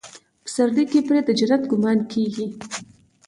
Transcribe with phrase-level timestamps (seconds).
[0.45, 2.45] پسرلي کې پرې د جنت ګمان کېږي.